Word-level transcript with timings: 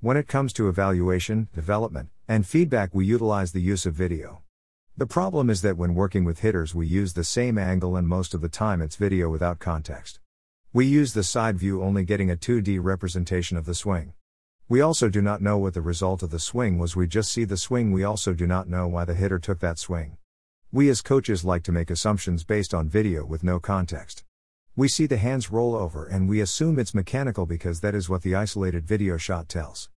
When 0.00 0.16
it 0.16 0.28
comes 0.28 0.52
to 0.52 0.68
evaluation, 0.68 1.48
development, 1.52 2.10
and 2.28 2.46
feedback, 2.46 2.90
we 2.94 3.04
utilize 3.04 3.50
the 3.50 3.60
use 3.60 3.84
of 3.84 3.94
video. 3.94 4.42
The 4.96 5.08
problem 5.08 5.50
is 5.50 5.62
that 5.62 5.76
when 5.76 5.96
working 5.96 6.22
with 6.22 6.38
hitters, 6.38 6.72
we 6.72 6.86
use 6.86 7.14
the 7.14 7.24
same 7.24 7.58
angle, 7.58 7.96
and 7.96 8.06
most 8.06 8.32
of 8.32 8.40
the 8.40 8.48
time 8.48 8.80
it's 8.80 8.94
video 8.94 9.28
without 9.28 9.58
context. 9.58 10.20
We 10.72 10.86
use 10.86 11.14
the 11.14 11.24
side 11.24 11.58
view 11.58 11.82
only 11.82 12.04
getting 12.04 12.30
a 12.30 12.36
2D 12.36 12.78
representation 12.80 13.56
of 13.56 13.64
the 13.64 13.74
swing. 13.74 14.12
We 14.68 14.80
also 14.80 15.08
do 15.08 15.20
not 15.20 15.42
know 15.42 15.58
what 15.58 15.74
the 15.74 15.80
result 15.80 16.22
of 16.22 16.30
the 16.30 16.38
swing 16.38 16.78
was, 16.78 16.94
we 16.94 17.08
just 17.08 17.32
see 17.32 17.42
the 17.42 17.56
swing, 17.56 17.90
we 17.90 18.04
also 18.04 18.34
do 18.34 18.46
not 18.46 18.68
know 18.68 18.86
why 18.86 19.04
the 19.04 19.14
hitter 19.14 19.40
took 19.40 19.58
that 19.58 19.80
swing. 19.80 20.16
We 20.70 20.88
as 20.90 21.02
coaches 21.02 21.44
like 21.44 21.64
to 21.64 21.72
make 21.72 21.90
assumptions 21.90 22.44
based 22.44 22.72
on 22.72 22.88
video 22.88 23.24
with 23.24 23.42
no 23.42 23.58
context. 23.58 24.22
We 24.78 24.86
see 24.86 25.06
the 25.06 25.16
hands 25.16 25.50
roll 25.50 25.74
over 25.74 26.06
and 26.06 26.28
we 26.28 26.40
assume 26.40 26.78
it's 26.78 26.94
mechanical 26.94 27.46
because 27.46 27.80
that 27.80 27.96
is 27.96 28.08
what 28.08 28.22
the 28.22 28.36
isolated 28.36 28.86
video 28.86 29.16
shot 29.16 29.48
tells. 29.48 29.90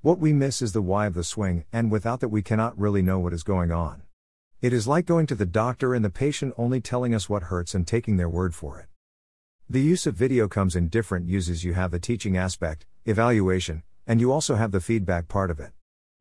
What 0.00 0.20
we 0.20 0.32
miss 0.32 0.62
is 0.62 0.72
the 0.72 0.80
why 0.80 1.06
of 1.06 1.14
the 1.14 1.24
swing, 1.24 1.64
and 1.72 1.90
without 1.90 2.20
that, 2.20 2.28
we 2.28 2.40
cannot 2.40 2.78
really 2.78 3.02
know 3.02 3.18
what 3.18 3.32
is 3.32 3.42
going 3.42 3.72
on. 3.72 4.02
It 4.62 4.72
is 4.72 4.86
like 4.86 5.06
going 5.06 5.26
to 5.26 5.34
the 5.34 5.44
doctor 5.44 5.92
and 5.92 6.04
the 6.04 6.08
patient 6.08 6.54
only 6.56 6.80
telling 6.80 7.16
us 7.16 7.28
what 7.28 7.50
hurts 7.50 7.74
and 7.74 7.84
taking 7.84 8.16
their 8.16 8.28
word 8.28 8.54
for 8.54 8.78
it. 8.78 8.86
The 9.68 9.82
use 9.82 10.06
of 10.06 10.14
video 10.14 10.46
comes 10.46 10.76
in 10.76 10.86
different 10.86 11.26
uses. 11.26 11.64
You 11.64 11.74
have 11.74 11.90
the 11.90 11.98
teaching 11.98 12.36
aspect, 12.36 12.86
evaluation, 13.06 13.82
and 14.06 14.20
you 14.20 14.30
also 14.30 14.54
have 14.54 14.70
the 14.70 14.80
feedback 14.80 15.26
part 15.26 15.50
of 15.50 15.58
it. 15.58 15.72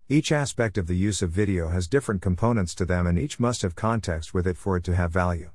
Each 0.10 0.32
aspect 0.32 0.80
of 0.80 0.88
the 0.88 0.98
use 0.98 1.22
of 1.22 1.30
video 1.30 1.70
has 1.70 1.88
different 1.88 2.24
components 2.24 2.74
to 2.74 2.86
them, 2.86 3.06
and 3.06 3.20
each 3.20 3.40
must 3.40 3.62
have 3.62 3.76
context 3.76 4.34
with 4.34 4.48
it 4.48 4.58
for 4.58 4.76
it 4.76 4.84
to 4.86 4.96
have 4.96 5.12
value. 5.12 5.52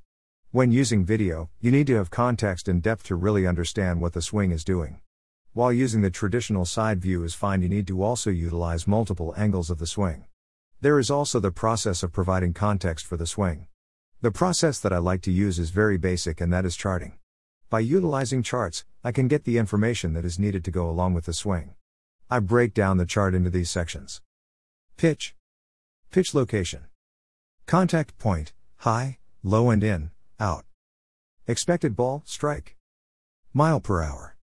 When 0.55 0.71
using 0.71 1.07
video, 1.07 1.49
you 1.63 1.71
need 1.71 1.87
to 1.87 1.95
have 1.95 2.11
context 2.11 2.69
and 2.69 2.83
depth 2.83 3.05
to 3.05 3.17
really 3.17 3.47
understand 3.47 4.03
what 4.03 4.13
the 4.13 4.21
swing 4.21 4.53
is 4.53 4.65
doing. 4.65 5.01
While 5.55 5.73
using 5.73 6.03
the 6.03 6.11
traditional 6.11 6.67
side 6.67 7.01
view 7.01 7.25
is 7.25 7.33
fine, 7.33 7.63
you 7.63 7.71
need 7.71 7.87
to 7.87 8.03
also 8.03 8.29
utilize 8.29 8.87
multiple 8.87 9.33
angles 9.35 9.71
of 9.71 9.79
the 9.79 9.87
swing. 9.87 10.27
There 10.83 10.99
is 10.99 11.11
also 11.11 11.41
the 11.41 11.51
process 11.51 12.03
of 12.03 12.13
providing 12.13 12.53
context 12.53 13.07
for 13.07 13.17
the 13.17 13.27
swing. 13.27 13.69
The 14.21 14.31
process 14.31 14.79
that 14.81 14.93
I 14.93 14.99
like 14.99 15.23
to 15.23 15.33
use 15.33 15.59
is 15.59 15.71
very 15.71 15.97
basic, 15.97 16.39
and 16.39 16.53
that 16.53 16.67
is 16.67 16.77
charting. 16.77 17.15
By 17.71 17.81
utilizing 17.81 18.43
charts, 18.43 18.85
I 19.03 19.11
can 19.11 19.29
get 19.29 19.45
the 19.45 19.57
information 19.57 20.13
that 20.13 20.27
is 20.27 20.39
needed 20.39 20.67
to 20.67 20.71
go 20.71 20.87
along 20.87 21.15
with 21.15 21.25
the 21.25 21.33
swing. 21.33 21.77
I 22.29 22.41
break 22.41 22.75
down 22.75 22.99
the 22.99 23.07
chart 23.07 23.35
into 23.35 23.49
these 23.49 23.71
sections 23.71 24.21
Pitch, 24.99 25.35
Pitch 26.11 26.35
location, 26.35 26.89
Contact 27.65 28.19
point, 28.19 28.53
high, 28.81 29.17
low, 29.43 29.71
and 29.71 29.83
in, 29.83 30.11
out. 30.43 30.65
Expected 31.47 31.95
ball, 31.95 32.25
strike. 32.27 32.77
Mile 33.55 33.79
per 33.79 34.03
hour. 34.03 34.37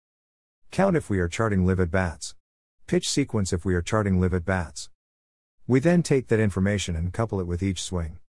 Count 0.71 0.95
if 0.95 1.09
we 1.09 1.19
are 1.19 1.27
charting 1.27 1.65
live 1.65 1.81
at 1.81 1.91
bats. 1.91 2.35
Pitch 2.87 3.09
sequence 3.09 3.51
if 3.51 3.65
we 3.65 3.75
are 3.75 3.81
charting 3.81 4.17
live 4.17 4.33
at 4.33 4.45
bats. 4.45 4.89
We 5.67 5.81
then 5.81 6.01
take 6.01 6.29
that 6.29 6.39
information 6.39 6.95
and 6.95 7.11
couple 7.11 7.41
it 7.41 7.47
with 7.47 7.61
each 7.61 7.83
swing. 7.83 8.19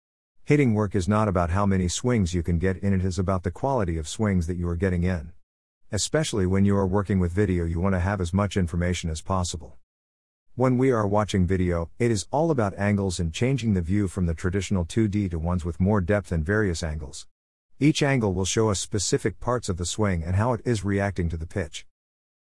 Hitting 0.45 0.75
work 0.75 0.97
is 0.97 1.07
not 1.07 1.29
about 1.29 1.51
how 1.51 1.65
many 1.65 1.87
swings 1.87 2.35
you 2.35 2.43
can 2.43 2.59
get 2.59 2.77
in, 2.79 2.93
it 2.93 3.05
is 3.05 3.21
about 3.21 3.45
the 3.45 3.53
quality 3.53 3.99
of 3.99 4.09
swings 4.09 4.49
that 4.49 4.57
you 4.57 4.69
are 4.69 4.75
getting 4.75 5.05
in. 5.05 5.31
Especially 5.93 6.47
when 6.47 6.65
you 6.65 6.77
are 6.77 6.89
working 6.89 7.21
with 7.21 7.31
video, 7.31 7.65
you 7.65 7.79
want 7.79 7.95
to 7.95 8.01
have 8.01 8.21
as 8.21 8.35
much 8.35 8.57
information 8.57 9.11
as 9.11 9.23
possible. 9.23 9.77
When 10.57 10.77
we 10.77 10.91
are 10.91 11.07
watching 11.07 11.47
video, 11.47 11.89
it 12.01 12.11
is 12.11 12.27
all 12.33 12.51
about 12.51 12.77
angles 12.77 13.21
and 13.21 13.33
changing 13.33 13.75
the 13.75 13.81
view 13.81 14.09
from 14.09 14.27
the 14.27 14.35
traditional 14.35 14.85
2D 14.85 15.31
to 15.31 15.39
ones 15.39 15.65
with 15.65 15.79
more 15.79 16.01
depth 16.01 16.33
and 16.33 16.45
various 16.45 16.83
angles. 16.83 17.29
Each 17.83 18.03
angle 18.03 18.35
will 18.35 18.45
show 18.45 18.69
us 18.69 18.79
specific 18.79 19.41
parts 19.41 19.71
of 19.71 19.79
the 19.79 19.87
swing 19.87 20.23
and 20.23 20.37
how 20.37 20.53
it 20.53 20.61
is 20.67 20.85
reacting 20.85 21.31
to 21.31 21.39
the 21.39 21.47
pitch. 21.47 21.87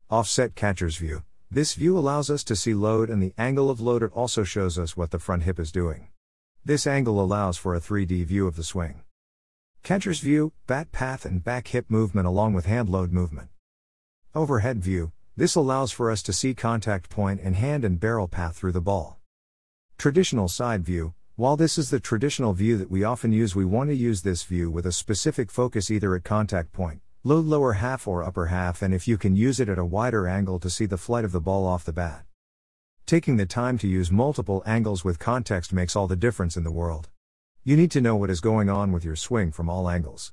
Offset 0.08 0.54
catcher's 0.54 0.98
view. 0.98 1.24
This 1.50 1.74
view 1.74 1.98
allows 1.98 2.30
us 2.30 2.44
to 2.44 2.54
see 2.54 2.74
load 2.74 3.10
and 3.10 3.20
the 3.20 3.34
angle 3.36 3.68
of 3.68 3.80
load. 3.80 4.04
It 4.04 4.12
also 4.12 4.44
shows 4.44 4.78
us 4.78 4.96
what 4.96 5.10
the 5.10 5.18
front 5.18 5.42
hip 5.42 5.58
is 5.58 5.72
doing. 5.72 6.10
This 6.64 6.86
angle 6.86 7.20
allows 7.20 7.56
for 7.56 7.74
a 7.74 7.80
3D 7.80 8.24
view 8.24 8.46
of 8.46 8.54
the 8.54 8.62
swing. 8.62 9.02
Catcher's 9.82 10.20
view, 10.20 10.52
bat 10.68 10.92
path 10.92 11.24
and 11.24 11.42
back 11.42 11.66
hip 11.68 11.86
movement 11.88 12.28
along 12.28 12.54
with 12.54 12.66
hand 12.66 12.88
load 12.88 13.10
movement. 13.10 13.48
Overhead 14.32 14.78
view. 14.78 15.10
This 15.36 15.56
allows 15.56 15.90
for 15.90 16.08
us 16.08 16.22
to 16.22 16.32
see 16.32 16.54
contact 16.54 17.10
point 17.10 17.40
and 17.42 17.56
hand 17.56 17.84
and 17.84 17.98
barrel 17.98 18.28
path 18.28 18.56
through 18.56 18.72
the 18.72 18.80
ball. 18.80 19.18
Traditional 19.98 20.46
side 20.46 20.84
view. 20.84 21.14
While 21.38 21.58
this 21.58 21.76
is 21.76 21.90
the 21.90 22.00
traditional 22.00 22.54
view 22.54 22.78
that 22.78 22.90
we 22.90 23.04
often 23.04 23.30
use, 23.30 23.54
we 23.54 23.66
want 23.66 23.90
to 23.90 23.94
use 23.94 24.22
this 24.22 24.42
view 24.44 24.70
with 24.70 24.86
a 24.86 24.90
specific 24.90 25.50
focus 25.50 25.90
either 25.90 26.16
at 26.16 26.24
contact 26.24 26.72
point, 26.72 27.02
load 27.24 27.44
lower 27.44 27.74
half 27.74 28.08
or 28.08 28.22
upper 28.22 28.46
half, 28.46 28.80
and 28.80 28.94
if 28.94 29.06
you 29.06 29.18
can 29.18 29.36
use 29.36 29.60
it 29.60 29.68
at 29.68 29.76
a 29.76 29.84
wider 29.84 30.26
angle 30.26 30.58
to 30.58 30.70
see 30.70 30.86
the 30.86 30.96
flight 30.96 31.26
of 31.26 31.32
the 31.32 31.40
ball 31.42 31.66
off 31.66 31.84
the 31.84 31.92
bat. 31.92 32.24
Taking 33.04 33.36
the 33.36 33.44
time 33.44 33.76
to 33.80 33.86
use 33.86 34.10
multiple 34.10 34.62
angles 34.64 35.04
with 35.04 35.18
context 35.18 35.74
makes 35.74 35.94
all 35.94 36.06
the 36.06 36.16
difference 36.16 36.56
in 36.56 36.64
the 36.64 36.72
world. 36.72 37.10
You 37.64 37.76
need 37.76 37.90
to 37.90 38.00
know 38.00 38.16
what 38.16 38.30
is 38.30 38.40
going 38.40 38.70
on 38.70 38.90
with 38.90 39.04
your 39.04 39.14
swing 39.14 39.52
from 39.52 39.68
all 39.68 39.90
angles. 39.90 40.32